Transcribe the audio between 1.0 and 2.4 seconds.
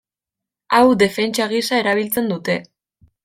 defentsa gisa erabiltzen